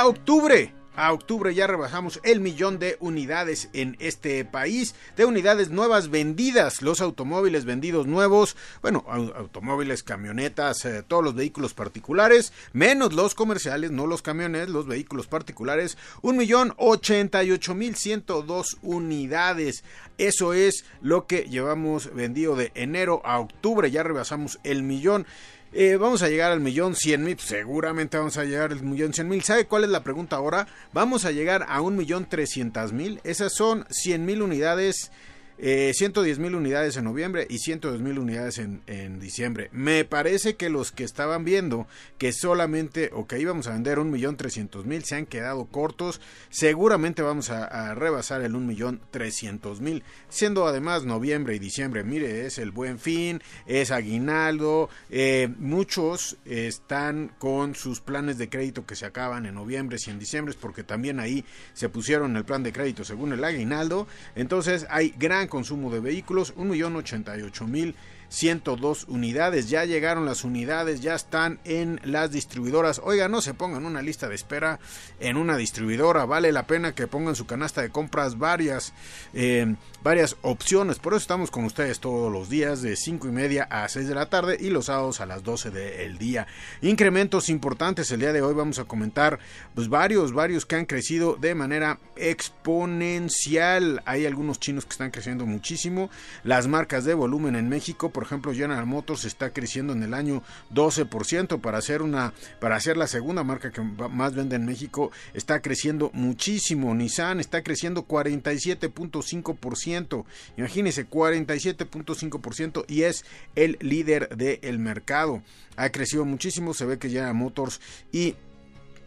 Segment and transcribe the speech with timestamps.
[0.00, 0.72] A octubre.
[0.96, 6.80] A octubre ya rebasamos el millón de unidades en este país, de unidades nuevas vendidas,
[6.80, 13.90] los automóviles vendidos nuevos, bueno, automóviles, camionetas, eh, todos los vehículos particulares, menos los comerciales,
[13.90, 19.84] no los camiones, los vehículos particulares, un millón ochenta y ocho mil ciento dos unidades.
[20.16, 25.26] Eso es lo que llevamos vendido de enero a octubre, ya rebasamos el millón.
[25.72, 29.28] Eh, vamos a llegar al millón cien mil, seguramente vamos a llegar al millón cien
[29.28, 29.42] mil.
[29.42, 30.66] ¿Sabe cuál es la pregunta ahora?
[30.92, 33.20] Vamos a llegar a un millón trescientas mil.
[33.22, 35.12] Esas son cien mil unidades
[35.62, 39.68] eh, 110 mil unidades en noviembre y 102 mil unidades en, en, diciembre.
[39.72, 41.86] Me parece que los que estaban viendo
[42.16, 46.22] que solamente o que íbamos a vender un millón trescientos mil se han quedado cortos.
[46.48, 52.04] Seguramente vamos a, rebasar el un millón trescientos mil, siendo además noviembre y diciembre.
[52.04, 54.88] Mire, es el buen fin, es aguinaldo.
[55.10, 60.18] Eh, muchos están con sus planes de crédito que se acaban en noviembre y en
[60.18, 64.06] diciembre, porque también ahí se pusieron el plan de crédito según el aguinaldo.
[64.34, 67.94] Entonces hay gran consumo de vehículos, 1.088.000
[68.30, 69.68] 102 unidades.
[69.68, 73.00] Ya llegaron las unidades, ya están en las distribuidoras.
[73.04, 74.80] Oiga, no se pongan una lista de espera
[75.18, 76.24] en una distribuidora.
[76.24, 78.94] Vale la pena que pongan su canasta de compras varias,
[79.34, 80.98] eh, varias opciones.
[80.98, 84.14] Por eso estamos con ustedes todos los días de 5 y media a 6 de
[84.14, 86.46] la tarde y los sábados a las 12 del día.
[86.82, 88.54] Incrementos importantes el día de hoy.
[88.54, 89.40] Vamos a comentar
[89.74, 94.02] pues varios, varios que han crecido de manera exponencial.
[94.06, 96.10] Hay algunos chinos que están creciendo muchísimo.
[96.44, 100.42] Las marcas de volumen en México, por ejemplo, General Motors está creciendo en el año
[100.74, 105.62] 12% para hacer una para ser la segunda marca que más vende en México, está
[105.62, 106.94] creciendo muchísimo.
[106.94, 110.26] Nissan está creciendo 47.5%.
[110.58, 115.42] Imagínense, 47.5% y es el líder del mercado.
[115.76, 117.80] Ha crecido muchísimo, se ve que General Motors
[118.12, 118.36] y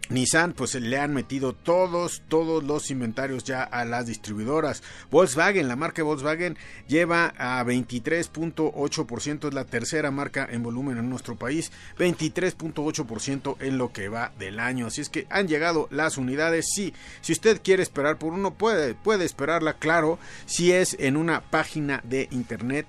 [0.10, 4.84] Nissan pues le han metido todos todos los inventarios ya a las distribuidoras.
[5.10, 11.36] Volkswagen, la marca Volkswagen lleva a 23.8% es la tercera marca en volumen en nuestro
[11.36, 14.88] país, 23.8% en lo que va del año.
[14.88, 16.66] Así es que han llegado las unidades.
[16.74, 21.42] Sí, si usted quiere esperar por uno puede puede esperarla, claro, si es en una
[21.42, 22.88] página de internet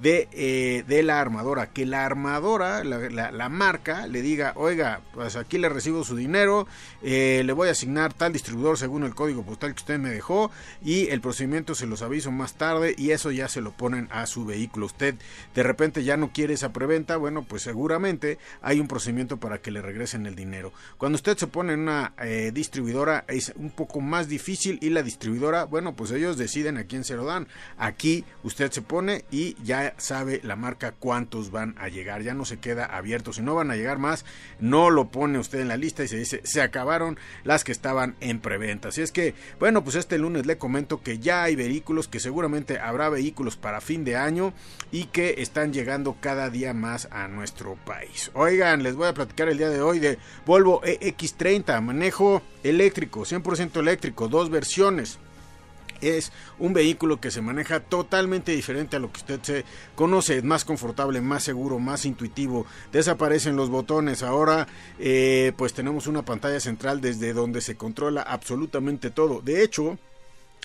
[0.00, 1.68] de, eh, de la armadora.
[1.68, 6.66] Que la armadora, la, marca, le diga, oiga, pues aquí le recibo su dinero,
[7.02, 10.50] eh, le voy a asignar tal distribuidor según el código postal que usted me dejó
[10.82, 14.26] y el procedimiento se los aviso más tarde y eso ya se lo ponen a
[14.26, 14.86] su vehículo.
[14.86, 15.14] Usted
[15.54, 19.70] de repente ya no quiere esa preventa, bueno, pues seguramente hay un procedimiento para que
[19.70, 20.72] le regresen el dinero.
[20.98, 25.02] Cuando usted se pone en una eh, distribuidora es un poco más difícil y la
[25.02, 27.48] distribuidora, bueno, pues ellos deciden a quién se lo dan.
[27.76, 32.44] Aquí usted se pone y ya sabe la marca cuántos van a llegar, ya no
[32.44, 34.24] se queda abierto, si no van a llegar más,
[34.58, 38.16] no lo pone usted en la lista y se dice, se acabaron las que estaban
[38.20, 38.88] en preventa.
[38.88, 42.78] Así es que, bueno, pues este lunes le comento que ya hay vehículos, que seguramente
[42.78, 44.52] habrá vehículos para fin de año
[44.92, 48.30] y que están llegando cada día más a nuestro país.
[48.34, 53.78] Oigan, les voy a platicar el día de hoy de Volvo EX30, manejo eléctrico, 100%
[53.80, 55.18] eléctrico, dos versiones
[56.00, 60.44] es un vehículo que se maneja totalmente diferente a lo que usted se conoce, es
[60.44, 64.66] más confortable, más seguro, más intuitivo, desaparecen los botones, ahora
[64.98, 69.98] eh, pues tenemos una pantalla central desde donde se controla absolutamente todo, de hecho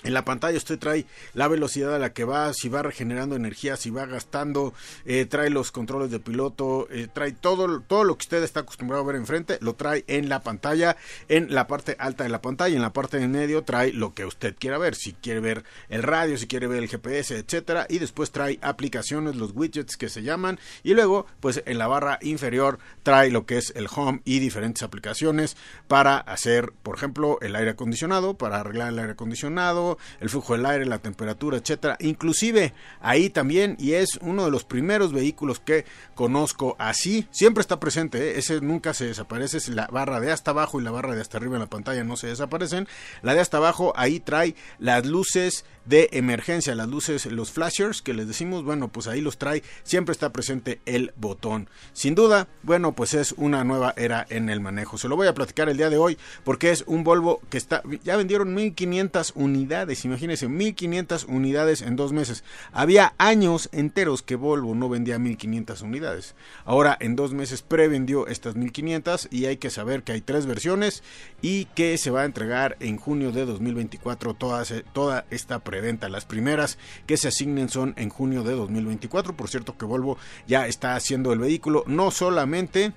[0.04, 3.76] en la pantalla usted trae la velocidad a la que va, si va regenerando energía,
[3.76, 8.24] si va gastando, eh, trae los controles de piloto, eh, trae todo, todo lo que
[8.24, 10.96] usted está acostumbrado a ver enfrente, lo trae en la pantalla,
[11.28, 14.24] en la parte alta de la pantalla, en la parte de medio trae lo que
[14.26, 17.98] usted quiera ver, si quiere ver el radio, si quiere ver el GPS, etcétera, y
[17.98, 22.78] después trae aplicaciones, los widgets que se llaman, y luego, pues en la barra inferior
[23.02, 25.56] trae lo que es el home y diferentes aplicaciones
[25.88, 29.85] para hacer, por ejemplo, el aire acondicionado, para arreglar el aire acondicionado,
[30.20, 31.96] el flujo del aire, la temperatura, etcétera.
[32.00, 35.84] Inclusive ahí también y es uno de los primeros vehículos que
[36.14, 37.26] conozco así.
[37.30, 38.38] Siempre está presente, ¿eh?
[38.38, 41.38] ese nunca se desaparece, es la barra de hasta abajo y la barra de hasta
[41.38, 42.88] arriba en la pantalla no se desaparecen.
[43.22, 48.12] La de hasta abajo ahí trae las luces de emergencia, las luces, los flashers que
[48.12, 51.68] les decimos, bueno, pues ahí los trae, siempre está presente el botón.
[51.92, 54.98] Sin duda, bueno, pues es una nueva era en el manejo.
[54.98, 57.82] Se lo voy a platicar el día de hoy porque es un Volvo que está,
[58.02, 62.44] ya vendieron 1500 unidades, imagínense, 1500 unidades en dos meses.
[62.72, 66.34] Había años enteros que Volvo no vendía 1500 unidades.
[66.64, 71.02] Ahora en dos meses prevendió estas 1500 y hay que saber que hay tres versiones
[71.42, 76.08] y que se va a entregar en junio de 2024 toda, toda esta preventa.
[76.08, 79.36] Las primeras que se asignen son en junio de 2024.
[79.36, 82.92] Por cierto que Volvo ya está haciendo el vehículo no solamente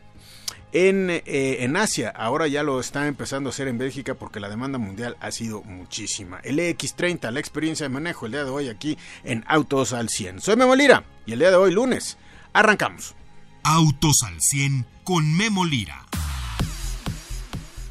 [0.71, 1.24] en, eh,
[1.60, 2.10] en, Asia.
[2.10, 5.62] Ahora ya lo está empezando a hacer en Bélgica porque la demanda mundial ha sido
[5.63, 6.39] muchísima.
[6.44, 10.42] El EX30, la experiencia de manejo, el día de hoy aquí en Autos al 100.
[10.42, 12.18] Soy Memo Lira y el día de hoy, lunes,
[12.54, 13.16] arrancamos.
[13.63, 16.06] Autos al 100 con Memo Lira.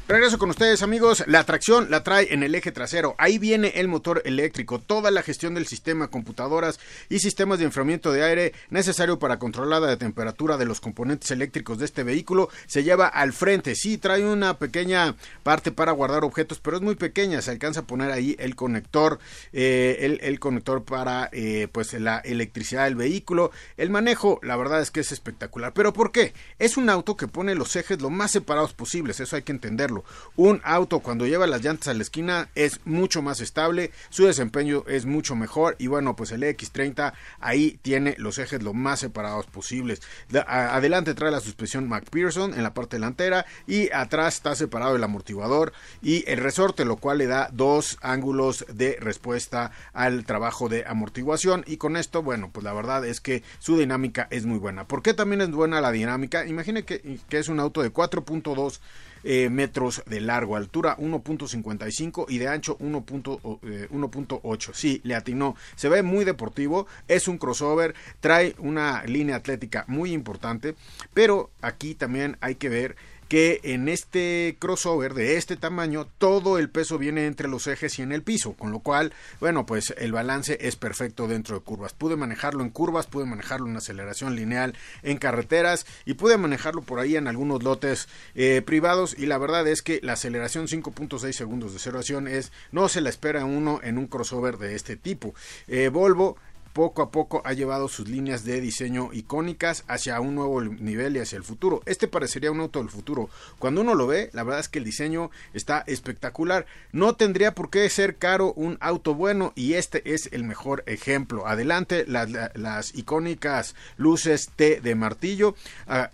[0.09, 3.87] Regreso con ustedes amigos, la tracción la trae en el eje trasero, ahí viene el
[3.87, 6.79] motor eléctrico, toda la gestión del sistema, computadoras
[7.09, 11.77] y sistemas de enfriamiento de aire necesario para controlar la temperatura de los componentes eléctricos
[11.77, 12.49] de este vehículo.
[12.65, 16.95] Se lleva al frente, sí trae una pequeña parte para guardar objetos, pero es muy
[16.95, 19.19] pequeña, se alcanza a poner ahí el conector,
[19.53, 24.89] eh, el, conector para eh, pues la electricidad del vehículo, el manejo la verdad es
[24.89, 26.33] que es espectacular, pero ¿por qué?
[26.57, 29.98] Es un auto que pone los ejes lo más separados posibles, eso hay que entenderlo
[30.35, 34.83] un auto cuando lleva las llantas a la esquina es mucho más estable, su desempeño
[34.87, 39.45] es mucho mejor y bueno, pues el X30 ahí tiene los ejes lo más separados
[39.47, 40.01] posibles.
[40.47, 45.73] adelante trae la suspensión McPherson en la parte delantera y atrás está separado el amortiguador
[46.01, 51.63] y el resorte, lo cual le da dos ángulos de respuesta al trabajo de amortiguación
[51.67, 54.87] y con esto, bueno, pues la verdad es que su dinámica es muy buena.
[54.87, 56.45] ¿Por qué también es buena la dinámica?
[56.45, 58.79] Imagine que, que es un auto de 4.2
[59.23, 64.69] eh, metros de largo, altura 1.55 y de ancho 1.8.
[64.69, 65.55] Eh, sí, le atinó.
[65.75, 70.75] Se ve muy deportivo, es un crossover, trae una línea atlética muy importante,
[71.13, 72.95] pero aquí también hay que ver
[73.29, 78.01] que en este crossover de este tamaño todo el peso viene entre los ejes y
[78.01, 81.93] en el piso, con lo cual, bueno, pues el balance es perfecto dentro de curvas.
[81.93, 84.73] Pude manejarlo en curvas, pude manejarlo en aceleración lineal
[85.03, 89.67] en carreteras y pude manejarlo por ahí en algunos lotes eh, privados y la verdad
[89.67, 93.99] es que la aceleración 5.6 segundos de aceleración es no se la espera uno en
[93.99, 95.35] un crossover de este tipo.
[95.67, 96.37] Eh, Volvo
[96.73, 101.19] poco a poco ha llevado sus líneas de diseño icónicas hacia un nuevo nivel y
[101.19, 101.81] hacia el futuro.
[101.85, 103.29] Este parecería un auto del futuro.
[103.57, 106.65] Cuando uno lo ve, la verdad es que el diseño está espectacular.
[106.91, 111.47] No tendría por qué ser caro un auto bueno y este es el mejor ejemplo.
[111.47, 115.55] Adelante las, icónicas luces T de martillo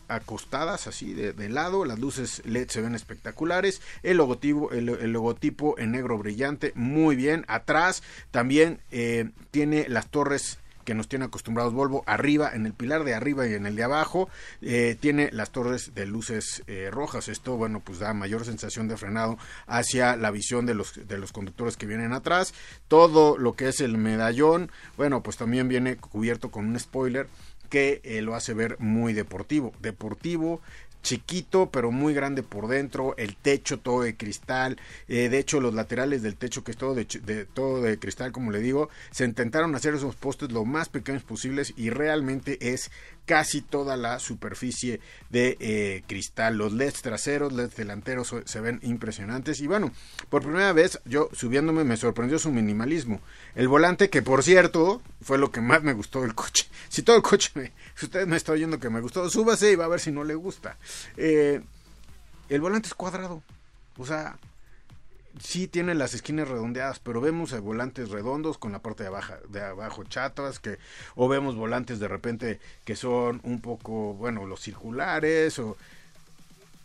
[0.07, 1.85] acostadas así de, lado.
[1.85, 3.81] Las luces LED se ven espectaculares.
[4.03, 7.45] El logotipo, el, logotipo en negro brillante muy bien.
[7.47, 10.54] Atrás también eh, tiene las torres
[10.85, 13.83] que nos tiene acostumbrados Volvo, arriba, en el pilar de arriba y en el de
[13.83, 14.29] abajo,
[14.61, 17.27] eh, tiene las torres de luces eh, rojas.
[17.27, 19.37] Esto, bueno, pues da mayor sensación de frenado
[19.67, 22.53] hacia la visión de los, de los conductores que vienen atrás.
[22.87, 27.27] Todo lo que es el medallón, bueno, pues también viene cubierto con un spoiler
[27.69, 29.73] que eh, lo hace ver muy deportivo.
[29.81, 30.61] Deportivo,
[31.05, 35.73] chiquito pero muy grande por dentro, el techo todo de cristal, eh, de hecho los
[35.73, 37.05] laterales del techo que es todo de,
[37.53, 41.74] todo de cristal como le digo, se intentaron hacer esos postes lo más pequeños posibles
[41.77, 42.91] y realmente es
[43.25, 46.58] casi toda la superficie de eh, cristal.
[46.58, 49.60] Los LEDs traseros, LEDs delanteros se ven impresionantes.
[49.60, 49.91] Y bueno,
[50.29, 53.20] por primera vez yo subiéndome me sorprendió su minimalismo.
[53.55, 56.67] El volante, que por cierto fue lo que más me gustó del coche.
[56.88, 59.86] Si todo el coche, si usted me está oyendo que me gustó, súbase y va
[59.86, 60.77] a ver si no le gusta.
[61.17, 61.62] Eh,
[62.48, 63.44] el volante es cuadrado.
[63.98, 64.38] O sea,
[65.39, 69.62] sí tiene las esquinas redondeadas, pero vemos volantes redondos con la parte de, abajo, de
[69.62, 70.77] abajo chatas, que,
[71.15, 75.77] o vemos volantes de repente que son un poco, bueno, los circulares, o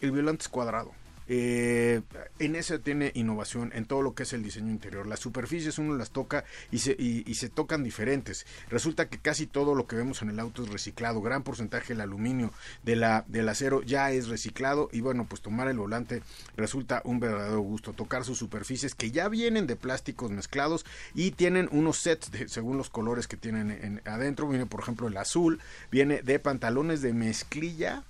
[0.00, 0.92] el volante es cuadrado.
[1.32, 2.02] Eh,
[2.40, 5.06] en eso tiene innovación en todo lo que es el diseño interior.
[5.06, 8.46] Las superficies uno las toca y se, tocan diferentes.
[8.68, 11.22] Resulta que casi todo lo que vemos en el auto es reciclado.
[11.22, 14.88] Gran porcentaje del aluminio, de la, del acero ya es reciclado.
[14.90, 16.25] Y bueno, pues tomar el volante
[16.56, 17.92] resulta un verdadero gusto.
[17.92, 20.84] Tocar sus superficies que ya vienen de plásticos mezclados
[21.14, 24.49] y tienen unos sets de, según los colores que tienen en, adentro.
[24.49, 25.60] Viene por ejemplo el azul,
[25.92, 28.02] viene de pantalones de mezclilla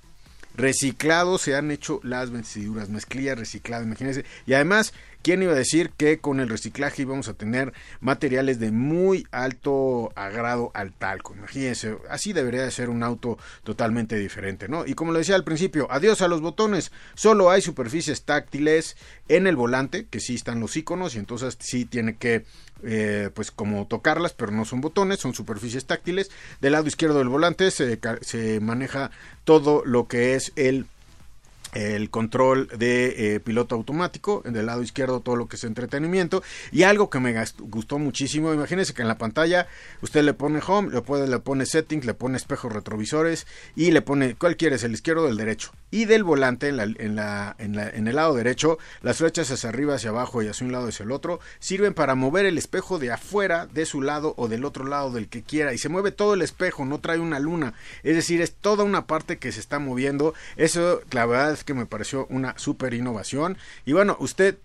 [0.54, 4.24] reciclados se han hecho las vestiduras, mezclilla reciclada, imagínense.
[4.46, 4.92] Y además,
[5.22, 10.12] ¿quién iba a decir que con el reciclaje íbamos a tener materiales de muy alto
[10.14, 11.34] agrado al talco?
[11.34, 14.86] Imagínense, así debería de ser un auto totalmente diferente, ¿no?
[14.86, 18.96] Y como lo decía al principio, adiós a los botones, solo hay superficies táctiles
[19.28, 22.44] en el volante, que sí están los iconos y entonces sí tiene que
[22.82, 26.30] eh, pues como tocarlas, pero no son botones, son superficies táctiles.
[26.60, 29.10] Del lado izquierdo del volante se, se maneja
[29.44, 30.86] todo lo que es el
[31.72, 36.82] el control de eh, piloto automático, del lado izquierdo todo lo que es entretenimiento y
[36.82, 39.66] algo que me gustó muchísimo, imagínense que en la pantalla
[40.02, 43.46] usted le pone home, le, puede, le pone settings, le pone espejos retrovisores
[43.76, 47.16] y le pone cuál quieres, el izquierdo o el derecho y del volante en, en,
[47.16, 50.66] la, en, la, en el lado derecho las flechas hacia arriba, hacia abajo y hacia
[50.66, 54.34] un lado hacia el otro sirven para mover el espejo de afuera de su lado
[54.36, 57.18] o del otro lado del que quiera y se mueve todo el espejo, no trae
[57.18, 61.52] una luna, es decir, es toda una parte que se está moviendo, eso la verdad
[61.64, 63.58] que me pareció una super innovación.
[63.84, 64.58] Y bueno, usted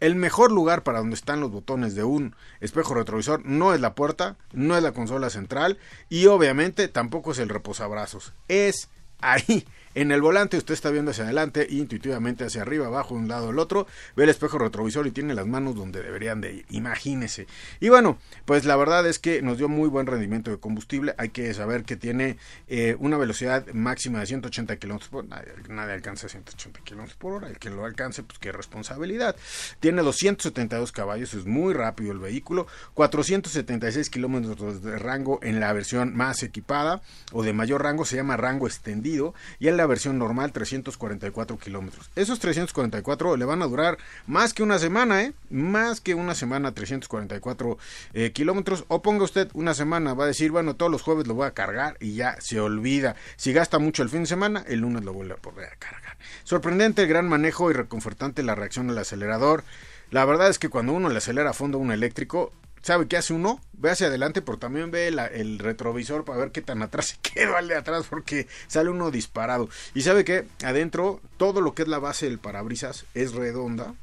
[0.00, 3.94] el mejor lugar para donde están los botones de un espejo retrovisor no es la
[3.94, 5.78] puerta, no es la consola central
[6.08, 8.32] y obviamente tampoco es el reposabrazos.
[8.48, 8.88] Es
[9.20, 13.50] ahí en el volante usted está viendo hacia adelante, intuitivamente hacia arriba, abajo, un lado,
[13.50, 17.48] el otro, ve el espejo retrovisor y tiene las manos donde deberían de ir, imagínese.
[17.80, 21.30] Y bueno, pues la verdad es que nos dio muy buen rendimiento de combustible, hay
[21.30, 22.36] que saber que tiene
[22.68, 27.48] eh, una velocidad máxima de 180 kilómetros por hora, nadie, alcanza 180 kilómetros por hora,
[27.48, 29.34] el que lo alcance, pues qué responsabilidad.
[29.80, 36.14] Tiene 272 caballos, es muy rápido el vehículo, 476 kilómetros de rango en la versión
[36.14, 40.52] más equipada o de mayor rango, se llama rango extendido, y el la versión normal
[40.52, 42.10] 344 kilómetros.
[42.14, 43.96] Esos 344 le van a durar
[44.26, 45.32] más que una semana, ¿eh?
[45.48, 47.78] Más que una semana 344
[48.12, 48.84] eh, kilómetros.
[48.88, 51.54] O ponga usted una semana, va a decir, bueno, todos los jueves lo voy a
[51.54, 53.16] cargar y ya se olvida.
[53.36, 56.18] Si gasta mucho el fin de semana, el lunes lo vuelve a poder cargar.
[56.44, 59.64] Sorprendente el gran manejo y reconfortante la reacción del acelerador.
[60.10, 63.32] La verdad es que cuando uno le acelera a fondo un eléctrico, ¿Sabe qué hace
[63.32, 63.60] uno?
[63.72, 67.58] Ve hacia adelante, pero también ve el retrovisor para ver qué tan atrás se queda
[67.58, 69.68] el de atrás, porque sale uno disparado.
[69.94, 73.94] Y sabe que adentro, todo lo que es la base del parabrisas es redonda,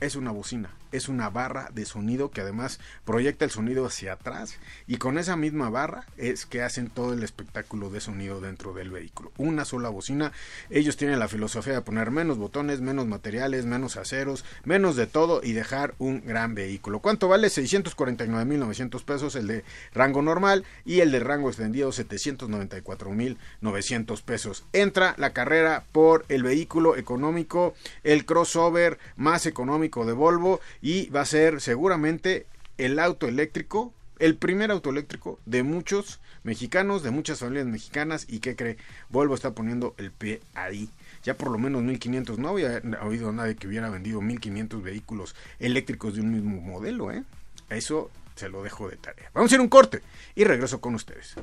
[0.00, 4.56] es una bocina es una barra de sonido que además proyecta el sonido hacia atrás
[4.86, 8.90] y con esa misma barra es que hacen todo el espectáculo de sonido dentro del
[8.90, 9.32] vehículo.
[9.36, 10.32] Una sola bocina.
[10.70, 15.40] Ellos tienen la filosofía de poner menos botones, menos materiales, menos aceros, menos de todo
[15.42, 17.00] y dejar un gran vehículo.
[17.00, 17.48] ¿Cuánto vale?
[17.48, 19.64] 649.900 pesos el de
[19.94, 24.64] rango normal y el de rango extendido 794.900 pesos.
[24.72, 27.74] Entra la carrera por el vehículo económico,
[28.04, 32.46] el crossover más económico de Volvo y va a ser seguramente
[32.78, 38.38] el auto eléctrico, el primer auto eléctrico de muchos mexicanos, de muchas familias mexicanas y
[38.40, 38.76] que cree,
[39.08, 40.88] Volvo está poniendo el pie ahí.
[41.22, 45.34] Ya por lo menos 1500, no había oído a nadie que hubiera vendido 1500 vehículos
[45.58, 47.24] eléctricos de un mismo modelo, ¿eh?
[47.68, 49.30] Eso se lo dejo de tarea.
[49.34, 50.02] Vamos a ir un corte
[50.34, 51.34] y regreso con ustedes.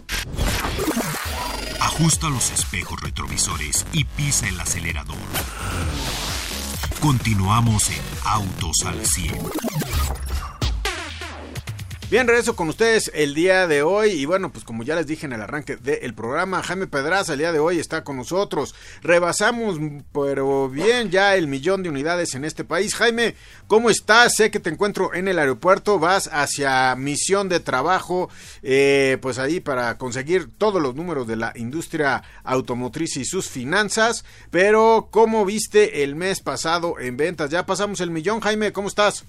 [1.81, 5.17] Ajusta los espejos retrovisores y pisa el acelerador.
[7.03, 9.92] Continuamos en Autos al 100.
[12.13, 15.25] Bien, regreso con ustedes el día de hoy y bueno, pues como ya les dije
[15.25, 18.75] en el arranque del programa, Jaime Pedraza el día de hoy está con nosotros.
[19.01, 19.79] Rebasamos,
[20.13, 22.93] pero bien, ya el millón de unidades en este país.
[22.93, 23.33] Jaime,
[23.65, 24.35] ¿cómo estás?
[24.35, 28.29] Sé que te encuentro en el aeropuerto, vas hacia misión de trabajo,
[28.61, 34.23] eh, pues ahí para conseguir todos los números de la industria automotriz y sus finanzas,
[34.51, 37.49] pero ¿cómo viste el mes pasado en ventas?
[37.49, 39.25] Ya pasamos el millón, Jaime, ¿cómo estás?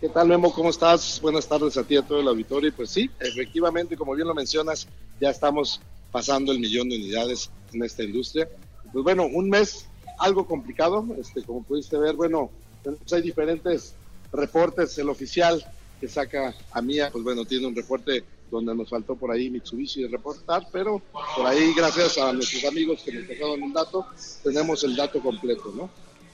[0.00, 0.50] ¿Qué tal, Memo?
[0.54, 1.20] ¿Cómo estás?
[1.20, 2.70] Buenas tardes a ti a todo el auditorio.
[2.70, 4.88] Y pues sí, efectivamente, como bien lo mencionas,
[5.20, 8.48] ya estamos pasando el millón de unidades en esta industria.
[8.94, 9.84] Pues bueno, un mes
[10.18, 12.50] algo complicado, este, como pudiste ver, bueno,
[12.82, 13.94] pues hay diferentes
[14.32, 14.96] reportes.
[14.96, 15.62] El oficial
[16.00, 20.04] que saca a Mía, pues bueno, tiene un reporte donde nos faltó por ahí Mitsubishi
[20.04, 21.02] de reportar, pero
[21.36, 24.06] por ahí, gracias a nuestros amigos que nos dejaron un dato,
[24.42, 25.90] tenemos el dato completo, ¿no?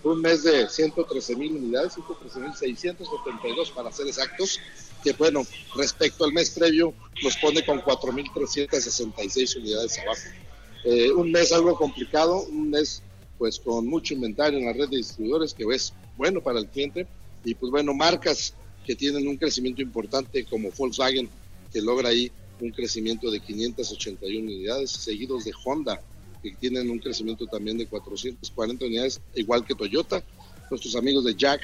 [0.07, 4.61] Un mes de 113 mil unidades, 113 mil 672 para ser exactos,
[5.03, 5.45] que bueno,
[5.75, 10.21] respecto al mes previo nos pone con 4.366 unidades abajo.
[10.85, 13.03] Eh, un mes algo complicado, un mes
[13.39, 17.07] pues con mucho inventario en la red de distribuidores que es bueno para el cliente
[17.45, 18.55] y pues bueno, marcas
[18.87, 21.29] que tienen un crecimiento importante como Volkswagen
[21.73, 26.01] que logra ahí un crecimiento de 581 unidades, seguidos de Honda
[26.51, 30.23] que tienen un crecimiento también de 440 unidades, igual que Toyota.
[30.71, 31.61] Nuestros amigos de Jack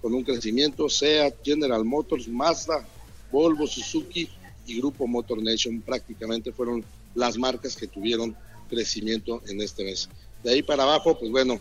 [0.00, 2.86] con un crecimiento, SEAT, General Motors, Mazda,
[3.32, 4.28] Volvo, Suzuki
[4.66, 8.36] y Grupo Motor Nation prácticamente fueron las marcas que tuvieron
[8.68, 10.08] crecimiento en este mes.
[10.42, 11.58] De ahí para abajo, pues bueno,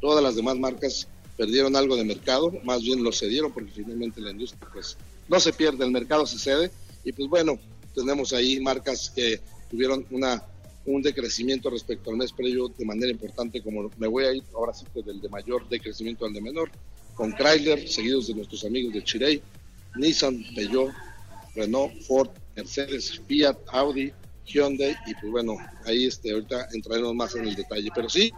[0.00, 4.30] todas las demás marcas perdieron algo de mercado, más bien lo cedieron porque finalmente la
[4.30, 4.96] industria pues
[5.28, 6.70] no se pierde, el mercado se cede
[7.04, 7.58] y pues bueno,
[7.94, 10.44] tenemos ahí marcas que tuvieron una
[10.86, 14.74] un decrecimiento respecto al mes previo de manera importante, como me voy a ir ahora
[14.74, 16.70] sí que del de mayor decrecimiento al de menor,
[17.14, 19.42] con Chrysler, seguidos de nuestros amigos de Chirey,
[19.96, 20.92] Nissan, Peugeot,
[21.54, 24.12] Renault, Ford, Mercedes, Fiat, Audi,
[24.46, 28.30] Hyundai y pues bueno, ahí este, ahorita entraremos más en el detalle, pero sí,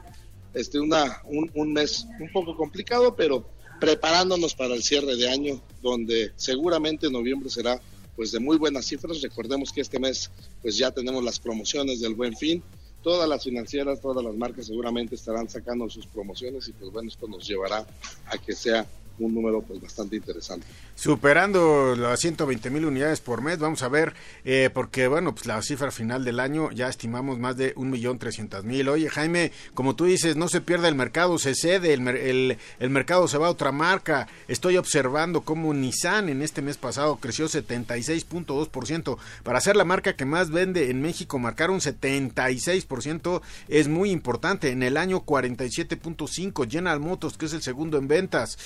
[0.55, 3.49] este, una, un, un mes un poco complicado, pero
[3.81, 7.81] preparándonos para el cierre de año, donde seguramente noviembre será
[8.17, 9.21] pues de muy buenas cifras.
[9.21, 10.31] Recordemos que este mes
[10.63, 12.63] pues ya tenemos las promociones del Buen Fin.
[13.03, 17.29] Todas las financieras, todas las marcas seguramente estarán sacando sus promociones y pues bueno, esto
[17.29, 17.87] nos llevará
[18.27, 18.87] a que sea
[19.19, 20.67] un número pues bastante interesante.
[20.95, 25.61] Superando las 120 mil unidades por mes, vamos a ver, eh, porque bueno, pues la
[25.63, 28.89] cifra final del año ya estimamos más de un millón trescientas mil.
[28.89, 33.29] Oye Jaime, como tú dices, no se pierde el mercado, se cede, el, el, mercado
[33.29, 34.29] se va a otra marca.
[34.49, 39.19] Estoy observando cómo Nissan en este mes pasado creció 76.2%.
[39.43, 44.71] Para ser la marca que más vende en México, marcar un 76% es muy importante.
[44.71, 48.59] En el año 47.5, General Motors, que es el segundo en ventas.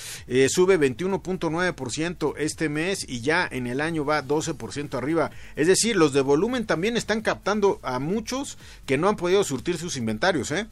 [0.45, 5.31] Eh, sube 21.9% este mes y ya en el año va 12% arriba.
[5.57, 9.77] Es decir, los de volumen también están captando a muchos que no han podido surtir
[9.77, 10.67] sus inventarios, ¿eh?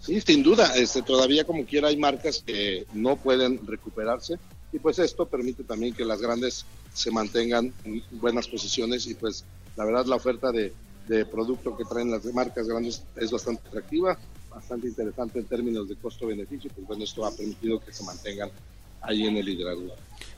[0.00, 4.34] Sí, sin duda, este, todavía como quiera hay marcas que no pueden recuperarse
[4.72, 9.44] y pues esto permite también que las grandes se mantengan en buenas posiciones y pues
[9.76, 10.74] la verdad la oferta de,
[11.08, 14.18] de producto que traen las marcas grandes es bastante atractiva
[14.54, 18.50] bastante interesante en términos de costo-beneficio, pues bueno, esto ha permitido que se mantengan
[19.06, 19.94] ahí en el liderazgo.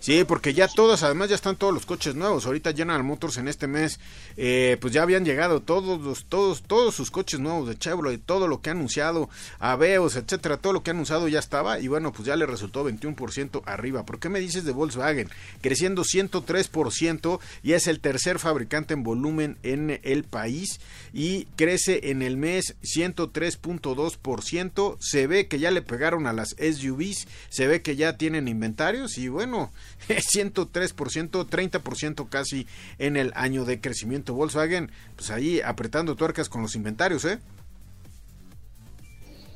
[0.07, 2.47] Sí, porque ya todos, además ya están todos los coches nuevos.
[2.47, 3.99] Ahorita General Motors en este mes,
[4.37, 8.61] eh, pues ya habían llegado todos todos, todos sus coches nuevos de Chevrolet, todo lo
[8.61, 12.27] que ha anunciado, Aveos, etcétera, todo lo que ha anunciado ya estaba y bueno, pues
[12.27, 14.07] ya le resultó 21% arriba.
[14.07, 15.29] ¿Por qué me dices de Volkswagen?
[15.61, 20.79] Creciendo 103% y es el tercer fabricante en volumen en el país
[21.13, 24.99] y crece en el mes 103.2%.
[25.01, 29.19] Se ve que ya le pegaron a las SUVs, se ve que ya tienen inventarios
[29.19, 29.71] y bueno,
[30.09, 32.67] 103%, 30% casi
[32.99, 34.35] en el año de crecimiento.
[34.35, 37.39] Volkswagen, pues ahí apretando tuercas con los inventarios, ¿eh?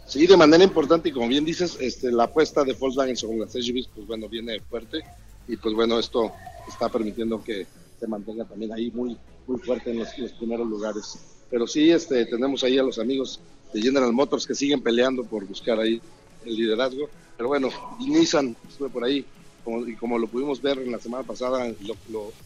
[0.07, 3.53] Sí, de manera importante y como bien dices, este, la apuesta de Volkswagen sobre las
[3.53, 4.99] SUVs, pues bueno, viene fuerte
[5.47, 6.33] y pues bueno, esto
[6.69, 7.67] está permitiendo que
[7.99, 10.09] se mantenga también ahí muy, muy fuerte en los,
[10.39, 11.19] primeros lugares.
[11.51, 13.41] Pero sí, este, tenemos ahí a los amigos
[13.73, 16.01] de General Motors que siguen peleando por buscar ahí
[16.45, 17.09] el liderazgo.
[17.41, 19.25] Pero bueno, Nissan estuve por ahí
[19.65, 21.75] como, y como lo pudimos ver en la semana pasada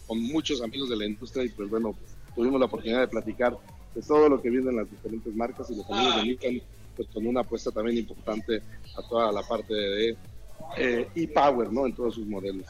[0.07, 1.97] con muchos amigos de la industria y pues bueno,
[2.33, 3.59] tuvimos la oportunidad de platicar
[3.93, 6.63] de todo lo que vienen las diferentes marcas y los amigos de Nissan
[6.95, 8.63] pues con una apuesta también importante
[8.97, 10.17] a toda la parte de
[10.77, 11.87] eh, e-Power, ¿no?
[11.87, 12.67] En todos sus modelos.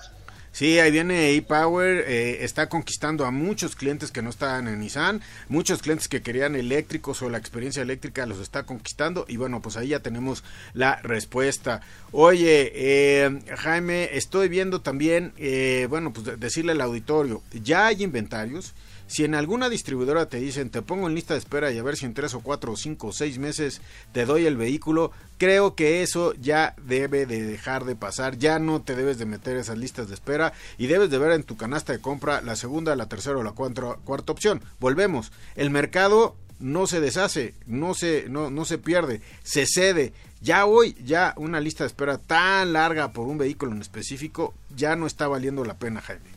[0.54, 5.20] Sí, ahí viene ePower, eh, está conquistando a muchos clientes que no estaban en Nissan,
[5.48, 9.76] muchos clientes que querían eléctricos o la experiencia eléctrica los está conquistando y bueno, pues
[9.76, 11.80] ahí ya tenemos la respuesta.
[12.12, 18.74] Oye, eh, Jaime, estoy viendo también, eh, bueno, pues decirle al auditorio, ya hay inventarios,
[19.06, 21.96] si en alguna distribuidora te dicen te pongo en lista de espera y a ver
[21.96, 23.80] si en tres o cuatro o cinco o seis meses
[24.12, 28.82] te doy el vehículo, creo que eso ya debe de dejar de pasar, ya no
[28.82, 31.92] te debes de meter esas listas de espera y debes de ver en tu canasta
[31.92, 34.62] de compra la segunda, la tercera o la cuarta, cuarta opción.
[34.80, 40.12] Volvemos, el mercado no se deshace, no se, no, no se pierde, se cede.
[40.40, 44.94] Ya hoy, ya una lista de espera tan larga por un vehículo en específico, ya
[44.96, 46.33] no está valiendo la pena, Jaime.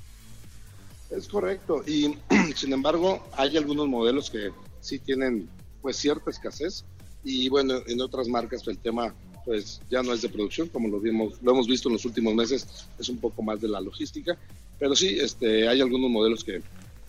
[1.10, 1.84] Es correcto.
[1.86, 2.18] Y
[2.56, 5.50] sin embargo, hay algunos modelos que sí tienen
[5.82, 6.84] pues cierta escasez.
[7.24, 9.14] Y bueno, en otras marcas el tema
[9.46, 12.36] pues ya no es de producción, como lo, vimos, lo hemos visto en los últimos
[12.36, 12.68] meses,
[13.00, 14.38] es un poco más de la logística.
[14.78, 16.62] Pero sí, este, hay algunos modelos que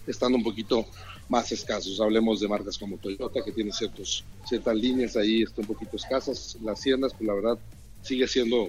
[0.07, 0.87] están un poquito
[1.29, 2.01] más escasos.
[2.01, 6.57] Hablemos de marcas como Toyota, que tiene ciertos, ciertas líneas ahí están un poquito escasas.
[6.63, 7.59] Las siendas, pues la verdad,
[8.03, 8.69] sigue siendo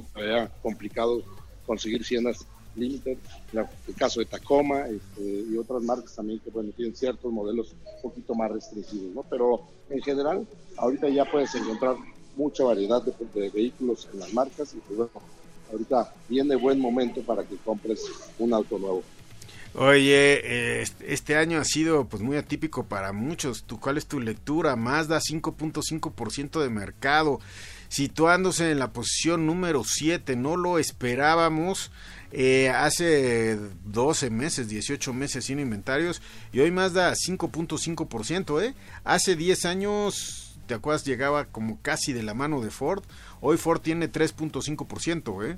[0.63, 1.23] complicado
[1.65, 3.17] conseguir siendas Limited,
[3.53, 8.01] el caso de Tacoma este, y otras marcas también que bueno tienen ciertos modelos un
[8.01, 9.25] poquito más restringidos, ¿no?
[9.29, 11.95] Pero en general, ahorita ya puedes encontrar
[12.35, 15.11] mucha variedad de, vehículos en las marcas y pues bueno,
[15.71, 18.05] ahorita viene buen momento para que compres
[18.37, 19.03] un auto nuevo.
[19.75, 23.63] Oye, este año ha sido pues muy atípico para muchos.
[23.65, 24.75] ¿Tú, ¿Cuál es tu lectura?
[24.75, 27.39] Mazda 5.5% de mercado,
[27.87, 30.35] situándose en la posición número 7.
[30.35, 31.91] No lo esperábamos.
[32.31, 36.21] Eh, hace 12 meses, 18 meses sin inventarios
[36.53, 38.75] y hoy más da 5.5%, ¿eh?
[39.03, 41.03] Hace 10 años ¿te acuerdas?
[41.03, 43.03] Llegaba como casi de la mano de Ford.
[43.41, 45.57] Hoy Ford tiene 3.5%, ¿eh?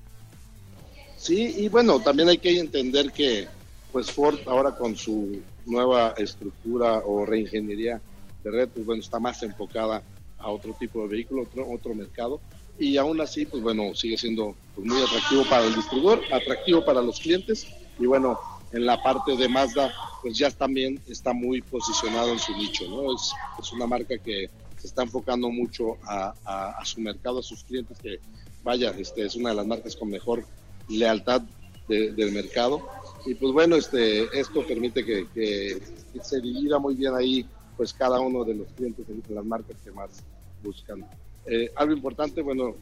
[1.17, 3.47] Sí, y bueno, también hay que entender que
[3.91, 8.01] pues Ford ahora con su nueva estructura o reingeniería
[8.41, 10.01] de red, pues bueno, está más enfocada
[10.39, 12.39] a otro tipo de vehículo, otro, otro mercado,
[12.81, 16.99] y aún así, pues bueno, sigue siendo pues, muy atractivo para el distribuidor, atractivo para
[16.99, 17.67] los clientes,
[17.99, 18.39] y bueno,
[18.71, 23.13] en la parte de Mazda, pues ya también está muy posicionado en su nicho, ¿no?
[23.13, 27.99] Es, es una marca que se está enfocando mucho a, su mercado, a sus clientes,
[27.99, 28.19] que
[28.63, 30.43] vaya, este, es una de las marcas con mejor
[30.89, 31.43] lealtad
[31.87, 32.81] del mercado.
[33.27, 35.79] Y pues bueno, este, esto permite que, que,
[36.23, 37.45] se divida muy bien ahí
[37.77, 40.23] pues cada uno de los clientes en las marcas que más
[40.63, 41.05] buscan.
[41.45, 42.75] Eh, algo importante, bueno,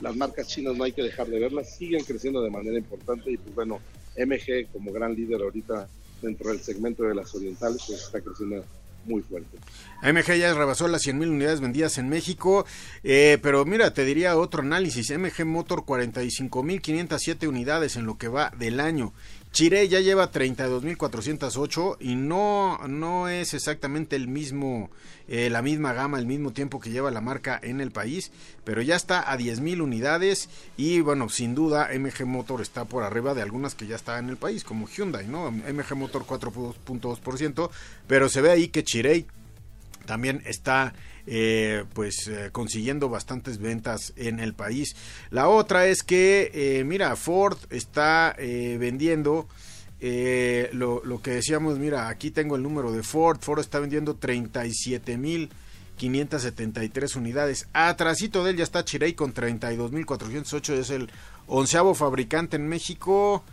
[0.00, 3.36] las marcas chinas no hay que dejar de verlas, siguen creciendo de manera importante y
[3.36, 3.80] pues bueno,
[4.16, 5.88] MG como gran líder ahorita
[6.22, 8.64] dentro del segmento de las orientales pues está creciendo
[9.06, 9.58] muy fuerte.
[10.02, 12.64] MG ya rebasó las 100.000 unidades vendidas en México,
[13.02, 18.50] eh, pero mira, te diría otro análisis, MG Motor 45.507 unidades en lo que va
[18.58, 19.12] del año
[19.54, 24.90] Chiré ya lleva 32.408 y no, no es exactamente el mismo,
[25.28, 28.32] eh, la misma gama, el mismo tiempo que lleva la marca en el país,
[28.64, 33.32] pero ya está a 10.000 unidades y bueno, sin duda MG Motor está por arriba
[33.32, 35.48] de algunas que ya están en el país, como Hyundai, ¿no?
[35.52, 37.70] MG Motor 4.2%,
[38.08, 39.24] pero se ve ahí que Chirey
[40.04, 40.94] también está
[41.26, 44.94] eh, pues eh, consiguiendo bastantes ventas en el país.
[45.30, 49.48] La otra es que, eh, mira, Ford está vendiendo
[50.72, 55.16] lo, lo, que decíamos, mira, aquí tengo el número de Ford, Ford está vendiendo 37
[55.16, 55.48] mil
[55.96, 57.68] 573 unidades.
[57.72, 61.10] Atrasito de él ya está Chirey con 32.408, es el
[61.46, 63.44] onceavo fabricante en México.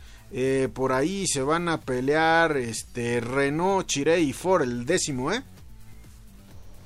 [0.74, 5.42] por ahí se van a pelear este Renault, Chirey y Ford, el décimo, ¿eh?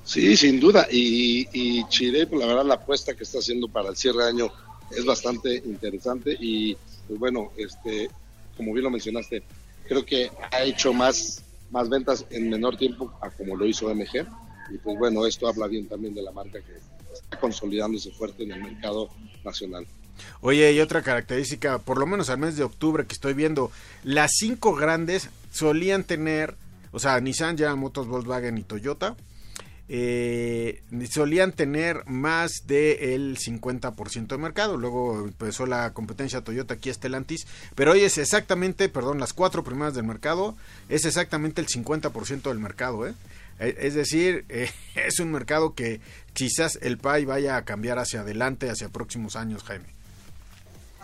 [0.06, 0.86] Sí, sin duda.
[0.90, 4.28] Y, y Chile, pues la verdad, la apuesta que está haciendo para el cierre de
[4.30, 4.52] año
[4.96, 6.36] es bastante interesante.
[6.40, 6.76] Y
[7.08, 8.08] pues bueno, este,
[8.56, 9.42] como bien lo mencionaste,
[9.88, 14.26] creo que ha hecho más, más ventas en menor tiempo a como lo hizo MG.
[14.72, 16.72] Y pues bueno, esto habla bien también de la marca que
[17.12, 19.10] está consolidándose fuerte en el mercado
[19.44, 19.86] nacional.
[20.40, 23.70] Oye, y otra característica, por lo menos al mes de octubre que estoy viendo,
[24.04, 26.54] las cinco grandes solían tener,
[26.92, 29.16] o sea, Nissan, General Motors, Volkswagen y Toyota,
[29.88, 34.76] eh, solían tener más del 50% de mercado.
[34.76, 39.94] Luego empezó la competencia Toyota aquí Stellantis, pero hoy es exactamente, perdón, las cuatro primeras
[39.94, 40.56] del mercado
[40.88, 43.06] es exactamente el 50% del mercado.
[43.06, 43.14] ¿eh?
[43.60, 46.00] E, es decir, eh, es un mercado que
[46.32, 49.86] quizás el PAI vaya a cambiar hacia adelante, hacia próximos años, Jaime.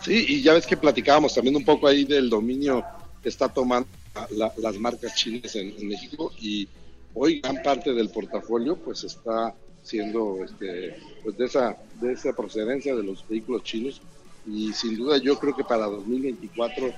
[0.03, 2.83] Sí, y ya ves que platicábamos también un poco ahí del dominio
[3.21, 3.87] que está tomando
[4.35, 6.67] las marcas chinas en México y
[7.13, 12.95] hoy gran parte del portafolio pues está siendo este, pues de esa de esa procedencia
[12.95, 14.01] de los vehículos chinos.
[14.45, 16.91] Y sin duda yo creo que para 2024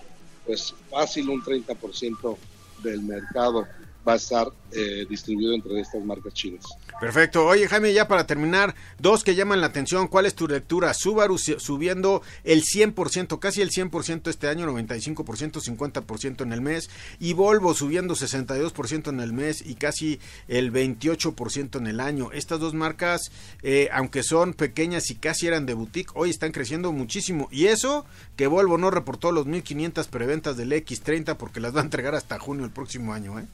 [0.45, 2.37] pues fácil un 30%
[2.83, 3.67] del mercado
[4.07, 6.65] va a estar eh, distribuido entre estas marcas chinas.
[6.99, 7.45] Perfecto.
[7.45, 10.07] Oye, Jaime, ya para terminar, dos que llaman la atención.
[10.07, 10.93] ¿Cuál es tu lectura?
[10.93, 16.89] Subaru subiendo el 100%, casi el 100% este año, 95%, 50% en el mes.
[17.19, 22.31] Y Volvo subiendo 62% en el mes y casi el 28% en el año.
[22.31, 23.31] Estas dos marcas,
[23.63, 27.47] eh, aunque son pequeñas y casi eran de boutique, hoy están creciendo muchísimo.
[27.51, 31.83] Y eso que Volvo no reportó los 1.500 preventas del X30 porque las va a
[31.83, 33.45] entregar hasta junio el próximo año, ¿eh?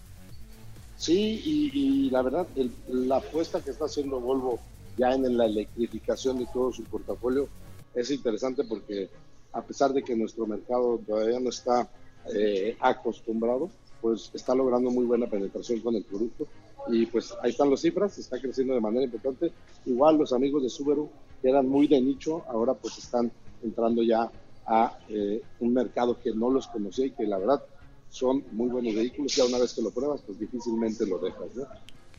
[1.01, 1.41] Sí,
[1.73, 2.45] y, la verdad,
[2.87, 4.59] la apuesta que está haciendo Volvo
[4.99, 7.49] ya en la electrificación de todo su portafolio
[7.95, 9.09] es interesante porque
[9.51, 11.89] a pesar de que nuestro mercado todavía no está
[12.31, 16.45] eh, acostumbrado, pues está logrando muy buena penetración con el producto.
[16.87, 19.51] Y pues ahí están las cifras, está creciendo de manera importante.
[19.87, 21.09] Igual los amigos de Subaru,
[21.41, 23.31] que eran muy de nicho, ahora pues están
[23.63, 24.29] entrando ya
[24.67, 27.63] a eh, un mercado que no los conocía y que la verdad
[28.11, 31.47] son muy buenos vehículos, ya una vez que lo pruebas, pues difícilmente lo dejas.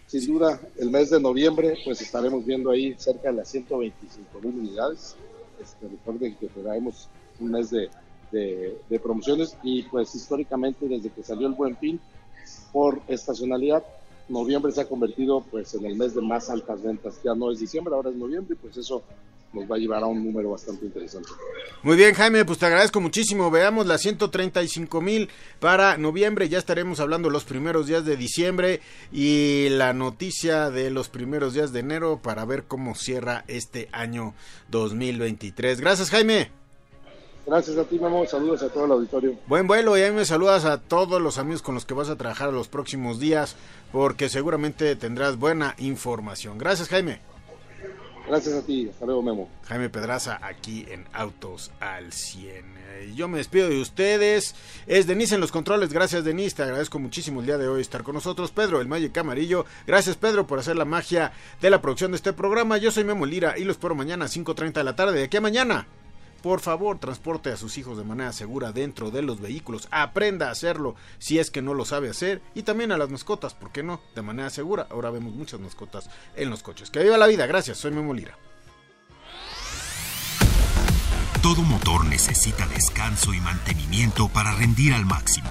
[0.07, 4.59] Sin duda, el mes de noviembre, pues estaremos viendo ahí cerca de las 125 mil
[4.59, 5.17] unidades.
[5.61, 7.91] Este, recuerden que traemos un mes de,
[8.31, 12.01] de, promociones y pues históricamente desde que salió el Buen Fin
[12.73, 13.85] por estacionalidad,
[14.29, 17.21] noviembre se ha convertido pues en el mes de más altas ventas.
[17.23, 19.03] Ya no es diciembre, ahora es noviembre, pues eso
[19.53, 21.29] nos va a llevar a un número bastante interesante.
[21.83, 23.51] Muy bien, Jaime, pues te agradezco muchísimo.
[23.51, 25.29] Veamos las 135 mil
[25.61, 26.49] para noviembre.
[26.49, 28.81] Ya estaremos hablando los primeros días de diciembre
[29.13, 34.35] y la noticia de los primeros días de enero para ver cómo cierra este año
[34.71, 35.81] 2023.
[35.81, 36.51] Gracias, Jaime.
[37.45, 38.25] Gracias a ti, Memo.
[38.27, 39.37] Saludos a todo el auditorio.
[39.49, 42.17] Buen vuelo y ahí me saludas a todos los amigos con los que vas a
[42.17, 43.57] trabajar los próximos días
[43.91, 46.57] porque seguramente tendrás buena información.
[46.57, 47.32] Gracias, Jaime.
[48.27, 49.49] Gracias a ti, hasta luego Memo.
[49.67, 52.65] Jaime Pedraza aquí en Autos al 100.
[52.93, 54.55] Eh, yo me despido de ustedes.
[54.87, 55.93] Es Denise en los controles.
[55.93, 58.53] Gracias Denise, te agradezco muchísimo el día de hoy estar con nosotros.
[58.53, 59.67] Pedro, el Magic Amarillo.
[59.87, 62.79] Gracias Pedro por hacer la magia de la producción de este programa.
[62.79, 65.19] Yo soy Memo Lira y los espero mañana a 5.30 de la tarde.
[65.19, 65.87] ¿De aquí a mañana?
[66.43, 69.89] Por favor, transporte a sus hijos de manera segura dentro de los vehículos.
[69.91, 72.43] Aprenda a hacerlo si es que no lo sabe hacer.
[72.55, 74.01] Y también a las mascotas, ¿por qué no?
[74.15, 74.87] De manera segura.
[74.91, 76.91] Ahora vemos muchas mascotas en los coches.
[76.91, 77.47] Que viva la vida.
[77.47, 77.79] Gracias.
[77.79, 78.37] Soy Memo Lira.
[81.43, 85.51] Todo motor necesita descanso y mantenimiento para rendir al máximo.